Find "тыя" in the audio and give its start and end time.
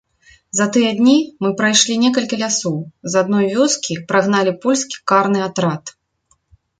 0.75-0.91